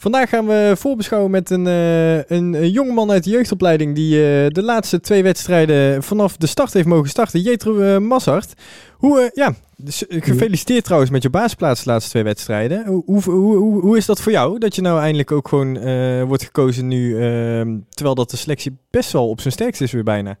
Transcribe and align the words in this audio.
Vandaag 0.00 0.28
gaan 0.28 0.46
we 0.46 0.72
voorbeschouwen 0.76 1.30
met 1.30 1.50
een, 1.50 1.66
uh, 1.66 2.24
een, 2.24 2.70
jongeman 2.70 3.10
uit 3.10 3.24
de 3.24 3.30
jeugdopleiding 3.30 3.94
die 3.94 4.14
uh, 4.14 4.46
de 4.48 4.62
laatste 4.62 5.00
twee 5.00 5.22
wedstrijden 5.22 6.02
vanaf 6.02 6.36
de 6.36 6.46
start 6.46 6.72
heeft 6.72 6.86
mogen 6.86 7.08
starten. 7.08 7.40
Jetro 7.40 7.76
uh, 7.76 7.98
Massart. 7.98 8.54
Hoe, 8.96 9.30
ja, 9.34 9.52
dus, 9.76 10.04
gefeliciteerd 10.08 10.84
trouwens 10.84 11.10
met 11.10 11.22
je 11.22 11.30
basisplaats 11.30 11.84
de 11.84 11.90
laatste 11.90 12.10
twee 12.10 12.22
wedstrijden. 12.22 12.86
Hoe, 12.86 13.22
hoe, 13.22 13.56
hoe, 13.80 13.96
is 13.96 14.06
dat 14.06 14.22
voor 14.22 14.32
jou, 14.32 14.58
dat 14.58 14.74
je 14.74 14.82
nou 14.82 15.00
eindelijk 15.00 15.32
ook 15.32 15.48
gewoon 15.48 15.78
wordt 16.26 16.44
gekozen 16.44 16.88
nu, 16.88 17.20
ehm, 17.20 17.78
terwijl 17.88 18.14
dat 18.14 18.30
de 18.30 18.36
selectie 18.36 18.78
best 18.90 19.12
wel 19.12 19.28
op 19.28 19.40
zijn 19.40 19.52
sterkst 19.52 19.80
is 19.80 19.92
weer 19.92 20.04
bijna? 20.04 20.36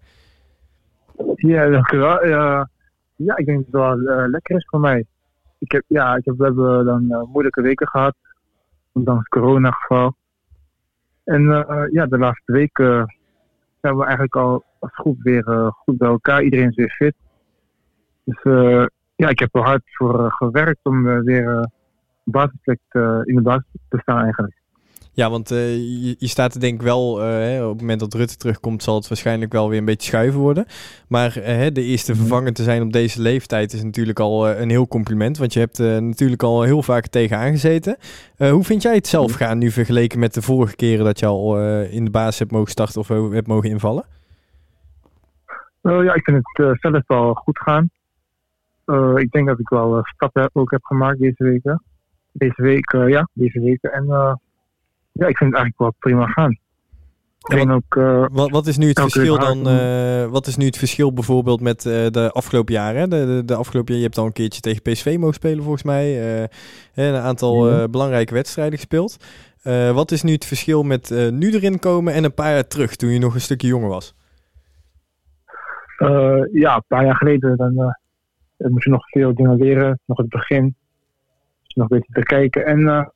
Ja, 1.34 1.68
dankjewel. 1.68 2.26
Ja 2.26 2.68
ik 3.36 3.46
denk 3.46 3.64
dat 3.70 3.90
het 3.90 4.00
wel 4.00 4.28
lekker 4.28 4.56
is 4.56 4.66
voor 4.68 4.80
mij. 4.80 5.04
Ik 5.58 5.72
heb, 5.72 5.82
ja, 5.86 6.16
ik 6.16 6.24
heb, 6.24 6.34
we 6.36 6.44
hebben 6.44 6.84
dan 6.84 7.28
moeilijke 7.32 7.62
weken 7.62 7.88
gehad 7.88 8.14
ondanks 8.98 9.28
coronageval. 9.28 10.16
En 11.24 11.42
uh, 11.42 11.84
ja, 11.90 12.06
de 12.06 12.18
laatste 12.18 12.52
weken 12.52 13.16
zijn 13.80 13.96
we 13.96 14.02
eigenlijk 14.02 14.36
al 14.36 14.64
als 14.78 14.94
groep 14.94 15.22
weer 15.22 15.48
uh, 15.48 15.66
goed 15.70 15.98
bij 15.98 16.08
elkaar. 16.08 16.42
Iedereen 16.42 16.68
is 16.68 16.76
weer 16.76 16.94
fit. 16.96 17.14
Dus 18.24 18.42
ja, 19.16 19.28
ik 19.28 19.38
heb 19.38 19.54
er 19.54 19.62
hard 19.62 19.82
voor 19.84 20.32
gewerkt 20.32 20.80
om 20.82 21.22
weer 21.24 21.70
basisplek 22.24 22.80
in 23.24 23.34
de 23.34 23.42
basis 23.42 23.64
te 23.88 23.98
staan 23.98 24.22
eigenlijk. 24.22 24.57
Ja, 25.18 25.30
want 25.30 25.52
uh, 25.52 25.58
je, 25.76 26.16
je, 26.18 26.26
staat 26.26 26.54
er 26.54 26.60
denk 26.60 26.74
ik 26.74 26.86
wel, 26.86 27.20
uh, 27.20 27.64
op 27.64 27.70
het 27.70 27.80
moment 27.80 28.00
dat 28.00 28.14
Rutte 28.14 28.36
terugkomt, 28.36 28.82
zal 28.82 28.94
het 28.94 29.08
waarschijnlijk 29.08 29.52
wel 29.52 29.68
weer 29.68 29.78
een 29.78 29.84
beetje 29.84 30.08
schuiven 30.08 30.40
worden. 30.40 30.66
Maar 31.08 31.38
uh, 31.38 31.66
de 31.72 31.82
eerste 31.82 32.12
mhm. 32.12 32.20
vervanger 32.20 32.52
te 32.52 32.62
zijn 32.62 32.82
op 32.82 32.92
deze 32.92 33.22
leeftijd 33.22 33.72
is 33.72 33.82
natuurlijk 33.82 34.18
al 34.18 34.48
een 34.48 34.70
heel 34.70 34.88
compliment. 34.88 35.38
Want 35.38 35.52
je 35.52 35.58
hebt 35.58 35.78
natuurlijk 35.78 36.42
al 36.42 36.62
heel 36.62 36.82
vaak 36.82 37.06
tegenaan 37.06 37.50
gezeten. 37.50 37.96
hoe 38.36 38.64
vind 38.64 38.82
jij 38.82 38.94
het 38.94 39.06
zelf 39.06 39.30
mhm. 39.30 39.38
gaan 39.38 39.58
nu 39.58 39.70
vergeleken 39.70 40.18
met 40.18 40.34
de 40.34 40.42
vorige 40.42 40.76
keren 40.76 41.04
dat 41.04 41.18
je 41.18 41.26
al 41.26 41.58
in 41.84 42.04
de 42.04 42.10
basis 42.10 42.38
hebt 42.38 42.50
mogen 42.50 42.70
starten 42.70 43.00
of 43.00 43.08
hebt 43.08 43.46
mogen 43.46 43.70
invallen? 43.70 44.04
ja, 45.82 46.14
ik 46.14 46.24
vind 46.24 46.48
het 46.52 46.80
zelf 46.80 47.02
wel 47.06 47.34
goed 47.34 47.58
gaan. 47.58 47.90
ik 49.16 49.30
denk 49.30 49.46
dat 49.48 49.58
ik 49.58 49.68
wel 49.68 50.00
stappen 50.02 50.50
ook 50.52 50.70
heb 50.70 50.84
gemaakt 50.84 51.18
deze 51.18 51.44
weken. 51.44 51.82
Deze 52.32 52.62
week, 52.62 52.92
ja, 52.92 53.28
deze 53.32 53.60
weken. 53.60 53.92
En 53.92 54.38
ja, 55.18 55.26
ik 55.26 55.36
vind 55.36 55.52
het 55.52 55.60
eigenlijk 55.60 55.78
wel 55.78 55.94
prima 55.98 56.26
gaan. 56.26 56.58
wat, 57.38 57.68
ook, 57.68 57.94
uh, 57.94 58.26
wat, 58.30 58.50
wat, 58.50 58.66
is 58.66 58.76
nu 58.78 58.88
het 58.88 59.00
verschil 59.00 59.38
dan? 59.38 59.68
Uh, 59.68 60.26
wat 60.26 60.46
is 60.46 60.56
nu 60.56 60.66
het 60.66 60.78
verschil 60.78 61.12
bijvoorbeeld 61.12 61.60
met 61.60 61.84
uh, 61.84 62.06
de 62.06 62.30
afgelopen 62.32 62.74
jaren? 62.74 63.10
De, 63.10 63.26
de, 63.26 63.44
de, 63.44 63.54
afgelopen 63.54 63.92
jaar, 63.92 64.02
je 64.02 64.06
hebt 64.08 64.18
al 64.18 64.26
een 64.26 64.32
keertje 64.32 64.60
tegen 64.60 64.82
PSV 64.82 65.16
mogen 65.18 65.34
spelen 65.34 65.62
volgens 65.62 65.82
mij. 65.82 66.22
een 66.94 67.14
aantal 67.14 67.88
belangrijke 67.90 68.34
wedstrijden 68.34 68.78
gespeeld. 68.78 69.16
wat 69.94 70.10
is 70.10 70.22
nu 70.22 70.32
het 70.32 70.44
verschil 70.44 70.82
met 70.82 71.30
nu 71.30 71.52
erin 71.52 71.78
komen 71.78 72.14
en 72.14 72.24
een 72.24 72.34
paar 72.34 72.52
jaar 72.52 72.66
terug, 72.66 72.96
toen 72.96 73.10
je 73.10 73.18
nog 73.18 73.34
een 73.34 73.40
stukje 73.40 73.68
jonger 73.68 73.88
was? 73.88 74.16
ja, 76.52 76.74
een 76.74 76.84
paar 76.88 77.04
jaar 77.04 77.16
geleden 77.16 77.56
dan 77.56 77.94
moest 78.56 78.84
je 78.84 78.90
nog 78.90 79.08
veel 79.08 79.34
dingen 79.34 79.56
leren. 79.56 80.00
Nog 80.04 80.18
het 80.18 80.28
begin. 80.28 80.74
Nog 81.74 81.90
een 81.90 81.98
beetje 81.98 82.12
te 82.12 82.22
kijken. 82.22 82.66
En 82.66 83.12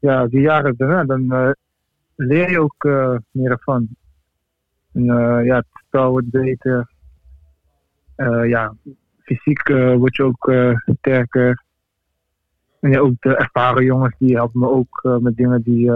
ja, 0.00 0.26
die 0.26 0.40
jaren 0.40 0.74
daarna, 0.76 1.04
dan 1.04 1.22
uh, 1.22 1.50
leer 2.16 2.50
je 2.50 2.60
ook 2.60 2.84
uh, 2.84 3.16
meer 3.30 3.50
ervan. 3.50 3.88
En, 4.92 5.04
uh, 5.04 5.44
ja, 5.44 5.56
het 5.56 6.02
wordt 6.02 6.30
beter. 6.30 6.90
ja, 8.46 8.74
fysiek 9.18 9.68
word 9.68 10.16
je 10.16 10.22
ook 10.22 10.52
sterker. 10.98 11.62
En 12.80 12.90
ja, 12.90 12.98
ook 12.98 13.14
de 13.20 13.36
ervaren 13.36 13.84
jongens 13.84 14.14
die 14.18 14.36
helpen 14.36 14.60
me 14.60 14.68
ook 14.68 15.18
met 15.20 15.36
dingen 15.36 15.62
die 15.62 15.90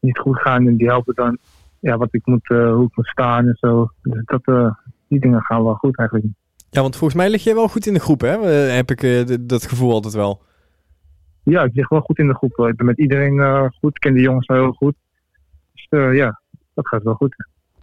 niet 0.00 0.18
goed 0.18 0.40
gaan. 0.40 0.66
En 0.66 0.76
die 0.76 0.88
helpen 0.88 1.14
dan 1.14 1.38
ja, 1.80 1.96
wat 1.96 2.14
ik 2.14 2.26
moet, 2.26 2.46
hoe 2.46 2.86
ik 2.86 2.96
moet 2.96 3.06
staan 3.06 3.46
en 3.46 3.56
zo. 3.60 3.90
Dus 4.02 4.24
dat, 4.24 4.74
die 5.08 5.20
dingen 5.20 5.42
gaan 5.42 5.64
wel 5.64 5.74
goed 5.74 5.98
eigenlijk. 5.98 6.28
Ja, 6.70 6.80
want 6.80 6.96
volgens 6.96 7.20
mij 7.20 7.30
lig 7.30 7.44
je 7.44 7.54
wel 7.54 7.68
goed 7.68 7.86
in 7.86 7.94
de 7.94 8.00
groep, 8.00 8.20
hè? 8.20 8.46
Heb 8.50 8.90
ik 8.90 9.26
dat 9.48 9.66
gevoel 9.66 9.92
altijd 9.92 10.14
wel. 10.14 10.42
Ja, 11.44 11.62
ik 11.62 11.74
lig 11.74 11.88
wel 11.88 12.00
goed 12.00 12.18
in 12.18 12.26
de 12.26 12.34
groep. 12.34 12.58
Ik 12.58 12.76
ben 12.76 12.86
met 12.86 12.98
iedereen 12.98 13.34
uh, 13.34 13.66
goed. 13.80 13.94
Ik 13.94 14.00
ken 14.00 14.14
de 14.14 14.20
jongens 14.20 14.46
wel 14.46 14.56
heel 14.56 14.72
goed. 14.72 14.94
Dus 15.72 15.86
uh, 15.90 16.16
ja, 16.16 16.40
dat 16.74 16.88
gaat 16.88 17.02
wel 17.02 17.14
goed. 17.14 17.34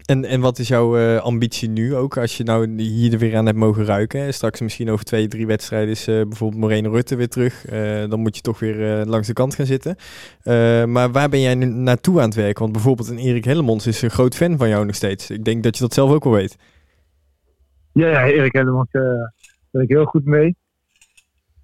En, 0.05 0.25
en 0.25 0.41
wat 0.41 0.59
is 0.59 0.67
jouw 0.67 0.97
uh, 0.97 1.17
ambitie 1.17 1.69
nu 1.69 1.95
ook? 1.95 2.17
Als 2.17 2.37
je 2.37 2.43
nou 2.43 2.81
hier 2.81 3.13
er 3.13 3.19
weer 3.19 3.37
aan 3.37 3.45
hebt 3.45 3.57
mogen 3.57 3.85
ruiken. 3.85 4.33
Straks 4.33 4.61
misschien 4.61 4.89
over 4.89 5.05
twee, 5.05 5.27
drie 5.27 5.47
wedstrijden 5.47 5.89
is 5.89 6.05
bijvoorbeeld 6.05 6.61
Moreno 6.61 6.91
Rutte 6.91 7.15
weer 7.15 7.29
terug. 7.29 7.65
dan 8.09 8.19
moet 8.19 8.35
je 8.35 8.41
toch 8.41 8.59
weer 8.59 9.05
langs 9.05 9.27
de 9.27 9.33
kant 9.33 9.55
gaan 9.55 9.65
zitten. 9.65 9.95
maar 10.91 11.11
waar 11.11 11.29
ben 11.29 11.41
jij 11.41 11.55
nu 11.55 11.65
naartoe 11.65 12.19
aan 12.19 12.25
het 12.25 12.35
werken? 12.35 12.61
Want 12.61 12.73
bijvoorbeeld 12.73 13.09
een 13.09 13.17
Erik 13.17 13.45
Hellemons 13.45 13.87
is 13.87 14.01
een 14.01 14.09
groot 14.09 14.35
fan 14.35 14.57
van 14.57 14.69
jou 14.69 14.85
nog 14.85 14.95
steeds. 14.95 15.29
Ik 15.29 15.45
denk 15.45 15.63
dat 15.63 15.77
je 15.77 15.83
dat 15.83 15.93
zelf 15.93 16.11
ook 16.11 16.23
wel 16.23 16.33
weet. 16.33 16.57
Ja, 17.93 18.07
ja 18.07 18.25
Erik 18.25 18.53
Hellemons 18.53 18.91
daar 18.91 19.33
ben 19.71 19.81
ik 19.81 19.89
heel 19.89 20.05
goed 20.05 20.25
mee. 20.25 20.55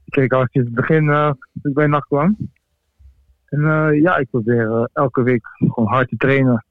Kijk, 0.05 0.33
als 0.33 0.47
je 0.51 0.59
het 0.59 0.73
begin 0.73 1.03
uh, 1.03 1.31
ik 1.61 1.73
bij 1.73 1.88
nacht 1.88 2.07
kwam. 2.07 2.38
En 3.45 3.59
uh, 3.59 4.01
ja, 4.01 4.17
ik 4.17 4.29
probeer 4.29 4.69
uh, 4.69 4.85
elke 4.93 5.23
week 5.23 5.47
gewoon 5.57 5.89
hard 5.89 6.09
te 6.09 6.16
trainen. 6.17 6.66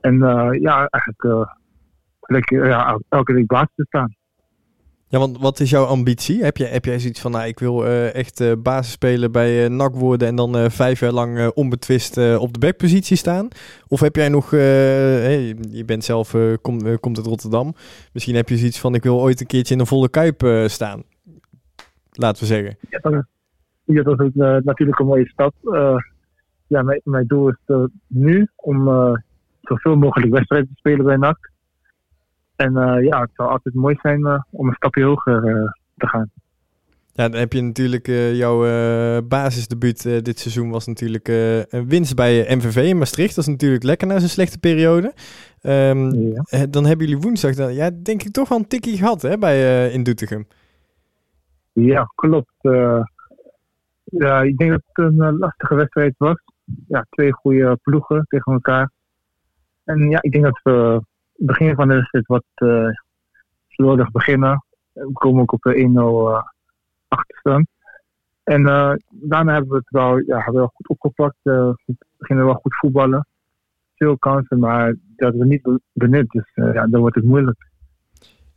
En 0.00 0.18
ja, 0.60 0.86
eigenlijk 0.86 1.48
lekker, 2.20 2.66
ja, 2.66 3.00
elke 3.08 3.32
week 3.32 3.46
basis 3.46 3.74
te 3.74 3.84
staan. 3.86 4.14
Ja, 5.08 5.18
want 5.18 5.38
wat 5.38 5.60
is 5.60 5.70
jouw 5.70 5.84
ambitie? 5.84 6.42
Heb 6.42 6.56
jij, 6.56 6.68
heb 6.68 6.84
jij 6.84 6.98
zoiets 6.98 7.20
van, 7.20 7.30
nou, 7.30 7.46
ik 7.46 7.58
wil 7.58 7.86
echt 7.86 8.62
basis 8.62 8.92
spelen 8.92 9.32
bij 9.32 9.68
NAC 9.68 9.94
worden 9.94 10.28
en 10.28 10.36
dan 10.36 10.70
vijf 10.70 11.00
jaar 11.00 11.12
lang 11.12 11.48
onbetwist 11.54 12.36
op 12.36 12.52
de 12.52 12.58
backpositie 12.58 13.16
staan? 13.16 13.48
Of 13.88 14.00
heb 14.00 14.16
jij 14.16 14.28
nog, 14.28 14.50
je 14.50 15.82
bent 15.86 16.04
zelf, 16.04 16.36
kom, 16.62 16.98
komt 17.00 17.16
uit 17.16 17.26
Rotterdam, 17.26 17.74
misschien 18.12 18.34
heb 18.34 18.48
je 18.48 18.56
zoiets 18.56 18.80
van, 18.80 18.94
ik 18.94 19.02
wil 19.02 19.20
ooit 19.20 19.40
een 19.40 19.46
keertje 19.46 19.74
in 19.74 19.80
een 19.80 19.86
volle 19.86 20.08
kuip 20.08 20.64
staan 20.66 21.02
laten 22.10 22.42
we 22.42 22.46
zeggen. 22.46 22.76
Ja, 22.88 24.02
dat, 24.02 24.20
is 24.20 24.34
uh, 24.34 24.56
natuurlijk 24.56 24.98
een 24.98 25.06
mooie 25.06 25.28
stap. 25.28 25.54
Uh, 25.62 25.96
ja, 26.66 26.82
mijn, 26.82 27.00
mijn 27.04 27.26
doel 27.26 27.48
is 27.48 27.56
uh, 27.66 27.84
nu 28.06 28.48
om 28.56 28.88
zoveel 29.62 29.96
mogelijk 29.96 30.32
wedstrijden 30.32 30.68
te 30.68 30.78
spelen 30.78 31.04
bij 31.04 31.16
NAC. 31.16 31.50
En 32.56 32.72
ja, 33.02 33.20
het 33.20 33.30
zou 33.34 33.48
altijd 33.48 33.74
mooi 33.74 33.96
zijn 34.02 34.44
om 34.50 34.68
een 34.68 34.74
stapje 34.74 35.04
hoger 35.04 35.42
te 35.96 36.06
gaan. 36.06 36.30
Ja, 37.12 37.28
dan 37.28 37.40
heb 37.40 37.52
je 37.52 37.62
natuurlijk 37.62 38.06
jouw 38.32 38.60
basisdebuut 39.22 40.24
dit 40.24 40.38
seizoen 40.38 40.70
was 40.70 40.86
natuurlijk 40.86 41.28
een 41.28 41.88
winst 41.88 42.14
bij 42.14 42.56
MVV 42.56 42.76
in 42.76 42.98
Maastricht. 42.98 43.34
Dat 43.34 43.44
is 43.44 43.50
natuurlijk 43.50 43.82
lekker 43.82 44.06
na 44.06 44.18
zo'n 44.18 44.28
slechte 44.28 44.58
periode. 44.58 45.12
Um, 45.62 46.14
ja. 46.14 46.66
Dan 46.66 46.86
hebben 46.86 47.06
jullie 47.06 47.22
woensdag, 47.22 47.54
dan, 47.54 47.74
ja, 47.74 47.90
denk 48.02 48.22
ik 48.22 48.32
toch 48.32 48.48
wel 48.48 48.58
een 48.58 48.68
tikkie 48.68 48.96
gehad 48.96 49.22
hè, 49.22 49.38
bij, 49.38 49.88
in 49.90 50.02
Doetinchem. 50.02 50.46
Ja, 51.72 52.12
klopt. 52.14 52.54
Uh, 52.60 53.02
ja, 54.04 54.42
ik 54.42 54.56
denk 54.56 54.70
dat 54.70 54.82
het 54.92 55.04
een 55.04 55.14
uh, 55.14 55.38
lastige 55.38 55.74
wedstrijd 55.74 56.14
was. 56.18 56.36
Ja, 56.88 57.06
twee 57.10 57.32
goede 57.32 57.78
ploegen 57.82 58.24
tegen 58.28 58.52
elkaar. 58.52 58.90
En 59.84 60.10
ja, 60.10 60.22
ik 60.22 60.32
denk 60.32 60.44
dat 60.44 60.60
we 60.62 60.70
het 61.36 61.46
begin 61.46 61.74
van 61.74 61.88
de 61.88 61.94
wedstrijd 61.94 62.26
wat 62.26 62.44
uh, 62.56 62.88
slordig 63.68 64.10
beginnen. 64.10 64.64
We 64.92 65.12
komen 65.12 65.42
ook 65.42 65.52
op 65.52 65.74
1-0 65.76 66.48
achterstand. 67.08 67.66
En 68.42 68.62
daarna 69.10 69.52
hebben 69.52 69.70
we 69.70 69.76
het 69.76 69.90
wel, 69.90 70.18
ja, 70.18 70.52
wel 70.52 70.70
goed 70.74 70.88
opgepakt. 70.88 71.36
we 71.42 71.76
beginnen 72.18 72.44
wel 72.44 72.54
goed 72.54 72.76
voetballen. 72.76 73.26
Veel 73.94 74.18
kansen, 74.18 74.58
maar 74.58 74.94
dat 75.16 75.34
we 75.34 75.46
niet 75.46 75.78
benut. 75.92 76.30
Dus 76.30 76.50
ja, 76.54 76.86
dan 76.86 77.00
wordt 77.00 77.16
het 77.16 77.24
moeilijk. 77.24 77.68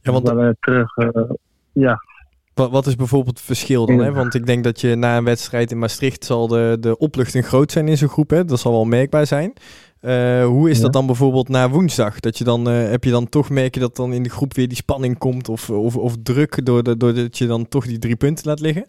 Ja, 0.02 0.12
want... 0.12 0.30
we 0.30 0.56
terug, 0.60 0.94
ja, 1.72 2.00
wat, 2.54 2.72
wat 2.72 2.86
is 2.86 2.96
bijvoorbeeld 2.96 3.38
het 3.38 3.46
verschil 3.46 3.86
dan? 3.86 4.00
Hè? 4.00 4.12
Want 4.12 4.34
ik 4.34 4.46
denk 4.46 4.64
dat 4.64 4.82
je 4.82 4.96
na 4.96 5.18
een 5.18 5.24
wedstrijd 5.24 5.72
in 5.72 5.80
Maastricht 5.80 6.26
zal 6.26 6.48
de, 6.48 6.78
de 6.80 6.98
opluchting 6.98 7.46
groot 7.46 7.72
zijn 7.72 7.88
in 7.88 7.98
zo'n 7.98 8.10
groep. 8.10 8.30
Hè? 8.30 8.46
Dat 8.46 8.60
zal 8.60 8.72
wel 8.72 8.86
merkbaar 8.86 9.26
zijn. 9.26 9.54
Uh, 10.02 10.46
hoe 10.46 10.70
is 10.70 10.82
dat 10.82 10.94
dan 10.94 11.06
bijvoorbeeld 11.06 11.50
na 11.50 11.70
woensdag? 11.70 12.20
Dat 12.20 12.38
je 12.38 12.44
dan, 12.44 12.70
uh, 12.70 12.90
heb 12.90 13.04
je 13.04 13.12
dan 13.12 13.30
toch, 13.30 13.50
merk 13.50 13.74
je 13.74 13.80
dat 13.80 13.96
dan 13.96 14.14
in 14.14 14.24
de 14.24 14.30
groep 14.30 14.54
weer 14.54 14.68
die 14.68 14.78
spanning 14.78 15.18
komt 15.18 15.50
of, 15.50 15.70
of, 15.70 15.98
of 15.98 16.16
druk 16.24 16.66
doordat 16.66 17.00
door 17.00 17.14
je 17.14 17.48
dan 17.48 17.68
toch 17.68 17.86
die 17.86 18.00
drie 18.00 18.16
punten 18.16 18.48
laat 18.48 18.60
liggen? 18.60 18.86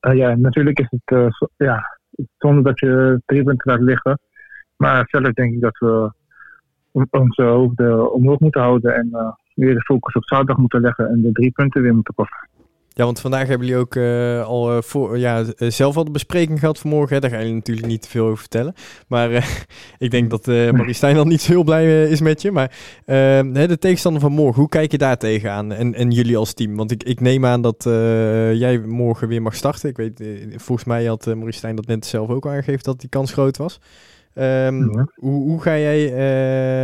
Uh, 0.00 0.16
ja, 0.16 0.34
natuurlijk 0.36 0.78
is 0.78 0.88
het 0.90 1.32
ja, 1.56 1.98
zonder 2.38 2.64
dat 2.64 2.80
je 2.80 3.22
drie 3.26 3.42
punten 3.42 3.72
laat 3.72 3.82
liggen. 3.82 4.18
Maar 4.76 5.06
zelf 5.08 5.32
denk 5.32 5.54
ik 5.54 5.60
dat 5.60 5.78
we 5.78 6.12
onze 7.10 7.42
hoofden 7.42 8.12
omhoog 8.12 8.38
moeten 8.38 8.60
houden 8.60 8.94
en 8.94 9.36
weer 9.58 9.74
de 9.74 9.82
focus 9.82 10.14
op 10.14 10.24
zaterdag 10.24 10.56
moeten 10.56 10.80
leggen 10.80 11.08
en 11.08 11.22
de 11.22 11.32
drie 11.32 11.50
punten 11.50 11.82
weer 11.82 11.94
moeten 11.94 12.14
pakken. 12.14 12.48
Ja, 12.98 13.04
want 13.04 13.20
vandaag 13.20 13.48
hebben 13.48 13.66
jullie 13.66 13.82
ook 13.82 13.94
uh, 13.94 14.44
al 14.44 14.76
uh, 14.76 14.82
voor, 14.82 15.18
ja, 15.18 15.44
zelf 15.56 15.96
al 15.96 16.04
de 16.04 16.10
bespreking 16.10 16.58
gehad 16.58 16.78
vanmorgen. 16.78 17.14
Hè? 17.14 17.20
Daar 17.20 17.30
ga 17.30 17.38
je 17.38 17.52
natuurlijk 17.52 17.86
niet 17.86 18.02
te 18.02 18.08
veel 18.08 18.24
over 18.24 18.38
vertellen. 18.38 18.74
Maar 19.08 19.30
uh, 19.30 19.46
ik 19.98 20.10
denk 20.10 20.30
dat 20.30 20.48
uh, 20.48 20.70
Marie 20.70 20.94
Stijn 20.94 21.16
al 21.16 21.24
niet 21.24 21.40
zo 21.40 21.52
heel 21.52 21.64
blij 21.64 22.08
is 22.08 22.20
met 22.20 22.42
je. 22.42 22.50
Maar 22.50 22.76
ehm, 23.04 23.52
de 23.52 23.78
tegenstander 23.78 24.20
van 24.20 24.32
morgen, 24.32 24.60
hoe 24.60 24.68
kijk 24.68 24.90
je 24.90 24.98
daar 24.98 25.16
tegenaan? 25.16 25.72
En, 25.72 25.94
en 25.94 26.10
jullie 26.10 26.36
als 26.36 26.54
team? 26.54 26.76
Want 26.76 26.90
ik, 26.90 27.02
ik 27.02 27.20
neem 27.20 27.46
aan 27.46 27.62
dat 27.62 27.82
jij 28.54 28.78
morgen 28.78 29.28
weer 29.28 29.42
mag 29.42 29.54
starten. 29.54 29.88
Ik 29.88 29.96
weet, 29.96 30.22
volgens 30.56 30.88
mij 30.88 31.04
had 31.04 31.26
Marie 31.26 31.52
Stijn 31.52 31.76
dat 31.76 31.86
net 31.86 32.06
zelf 32.06 32.28
ook 32.28 32.46
aangegeven 32.46 32.82
dat 32.82 33.00
die 33.00 33.08
kans 33.08 33.32
groot 33.32 33.56
was. 33.56 33.80
Um, 34.40 35.08
hoe, 35.14 35.42
hoe, 35.42 35.62
ga 35.62 35.70
jij, 35.70 36.02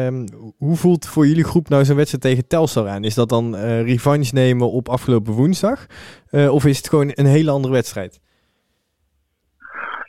uh, 0.09 0.25
hoe 0.57 0.77
voelt 0.77 1.07
voor 1.07 1.27
jullie 1.27 1.45
groep 1.45 1.69
nou 1.69 1.85
zo'n 1.85 1.97
wedstrijd 1.97 2.23
tegen 2.23 2.49
Telstar 2.49 2.89
aan? 2.89 3.05
Is 3.05 3.15
dat 3.15 3.29
dan 3.29 3.55
uh, 3.55 3.83
revanche 3.83 4.35
nemen 4.35 4.71
op 4.71 4.89
afgelopen 4.89 5.33
woensdag? 5.33 5.87
Uh, 6.31 6.53
of 6.53 6.65
is 6.65 6.77
het 6.77 6.89
gewoon 6.89 7.11
een 7.15 7.27
hele 7.27 7.51
andere 7.51 7.75
wedstrijd? 7.75 8.21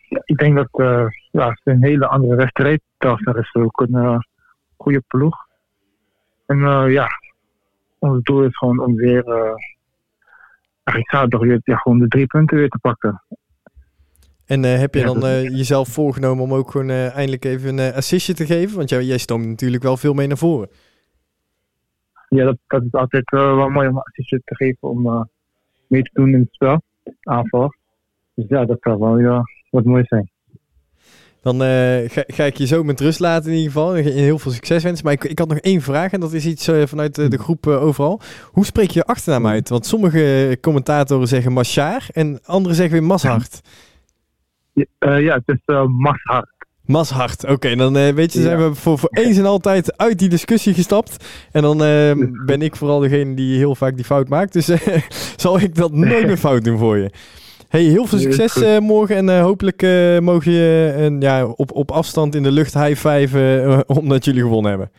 Ja, 0.10 0.22
ik 0.24 0.38
denk 0.38 0.56
dat 0.56 0.68
uh, 0.72 1.08
ja, 1.32 1.50
het 1.50 1.60
is 1.64 1.74
een 1.74 1.84
hele 1.84 2.08
andere 2.08 2.36
wedstrijd. 2.36 2.82
Telstar 2.98 3.38
is 3.38 3.56
ook 3.56 3.82
een 3.82 4.26
goede 4.78 5.04
ploeg. 5.08 5.36
En 6.46 6.58
ja, 6.92 7.08
ons 8.00 8.24
doel 8.24 8.44
is 8.44 8.58
gewoon 8.58 8.80
om 8.80 8.96
weer, 8.96 9.24
eigenlijk 10.84 11.10
zaterdag, 11.10 11.60
ja, 11.64 11.78
gewoon 11.78 12.00
de 12.00 12.08
drie 12.08 12.28
punten 12.28 12.58
weer 12.58 12.70
te 12.70 12.80
pakken. 12.80 13.24
En 14.46 14.64
uh, 14.64 14.78
heb 14.78 14.94
je 14.94 15.04
dan 15.04 15.26
uh, 15.26 15.50
jezelf 15.50 15.88
voorgenomen 15.88 16.44
om 16.44 16.54
ook 16.54 16.72
gewoon 16.72 16.90
uh, 16.90 17.16
eindelijk 17.16 17.46
even 17.46 17.78
een 17.78 17.94
assistje 17.94 18.34
te 18.34 18.46
geven? 18.46 18.78
Want 18.78 18.90
jij, 18.90 19.04
jij 19.04 19.18
stoomt 19.18 19.46
natuurlijk 19.46 19.84
wel 19.84 19.98
veel 19.98 20.14
mee 20.14 20.28
naar 20.28 20.38
voren. 20.38 20.70
Ja, 22.30 22.46
dat, 22.46 22.58
dat 22.68 22.84
is 22.84 22.92
altijd 22.92 23.30
wel 23.30 23.70
mooi 23.70 23.88
om 23.88 23.96
een 23.96 24.02
assistje 24.02 24.42
te 24.46 24.56
geven 24.56 24.90
om 24.90 25.30
mee 25.88 26.02
te 26.02 26.10
doen 26.14 26.34
in 26.34 26.40
het 26.40 26.54
spel, 26.54 26.82
aanval. 27.22 27.74
Dus 28.34 28.46
ja, 28.48 28.66
dat 28.66 28.78
zou 28.80 29.00
wel 29.00 29.20
ja, 29.20 29.44
wat 29.70 29.84
mooi 29.84 30.04
zijn. 30.04 30.30
Dan 31.42 31.60
ga, 32.10 32.24
ga, 32.28 32.44
ik 32.44 32.58
je 32.58 32.66
zo 32.66 32.84
met 32.84 33.00
rust 33.00 33.20
laten 33.20 33.52
in 33.52 33.58
ieder 33.58 33.72
geval. 33.72 33.94
Heel 33.94 34.40
veel 34.40 34.52
succes 34.52 34.84
wensen. 34.84 35.06
Maar 35.06 35.14
ik, 35.14 35.24
ik 35.24 35.40
had 35.40 35.48
nog 35.48 35.58
één 35.58 35.82
vraag 35.82 36.12
en 36.12 36.20
dat 36.20 36.34
is 36.34 36.46
iets 36.46 36.70
vanuit 36.86 37.16
de, 37.16 37.28
de 37.28 37.38
groep 37.38 37.68
overal. 37.68 38.22
Hoe 38.52 38.66
spreek 38.66 38.90
je 38.90 39.00
je 39.00 39.06
achternaam 39.06 39.48
uit? 39.48 39.70
Want 39.70 39.86
sommige 39.86 40.58
commentatoren 40.62 41.28
zeggen 41.28 41.54
Machar 41.54 42.08
en 42.14 42.40
anderen 42.46 42.76
zeggen 42.76 43.00
weer 43.00 43.08
Mashart. 43.08 43.62
Uh, 44.76 45.22
ja, 45.22 45.36
het 45.36 45.44
is 45.46 45.62
uh, 45.66 45.86
Mashart. 45.88 46.54
Mashart, 46.86 47.44
oké. 47.44 47.54
Okay, 47.54 47.76
dan 47.76 47.98
uh, 47.98 48.10
weet 48.10 48.34
je, 48.34 48.42
zijn 48.42 48.58
we 48.58 48.76
voor, 48.76 49.00
voor 49.00 49.10
eens 49.12 49.38
en 49.38 49.46
altijd 49.46 49.98
uit 49.98 50.20
die 50.20 50.30
discussie 50.30 50.74
gestapt. 50.74 51.26
En 51.52 51.62
dan 51.62 51.78
ben 52.52 52.62
ik 52.62 52.76
vooral 52.76 53.00
degene 53.00 53.34
die 53.34 53.58
heel 53.58 53.76
vaak 53.76 53.96
die 53.96 54.06
fout 54.06 54.30
maakt. 54.30 54.54
Dus 54.54 54.66
zal 55.44 55.60
ik 55.60 55.76
dat 55.76 55.92
nooit 55.92 56.26
meer 56.26 56.38
fout 56.38 56.64
doen 56.64 56.78
voor 56.78 56.98
je. 56.98 57.10
Hey, 57.70 57.84
heel 57.84 58.06
veel 58.06 58.20
succes 58.20 58.80
morgen 58.80 59.16
en 59.16 59.42
hopelijk 59.42 59.82
mogen 60.22 60.52
je 60.52 61.18
ja, 61.20 61.46
op, 61.46 61.72
op 61.72 61.92
afstand 61.92 62.36
in 62.36 62.44
de 62.44 62.52
lucht 62.52 62.74
high 62.74 63.08
five 63.08 63.84
omdat 64.00 64.26
jullie 64.26 64.42
gewonnen 64.42 64.70
hebben. 64.70 64.92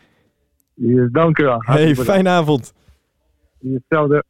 Yes, 0.73 1.09
dank 1.11 1.37
u 1.37 1.43
wel. 1.43 1.63
Hey, 1.65 1.95
fijne 1.95 2.29
avond. 2.29 2.73
Hetzelfde. 3.59 4.23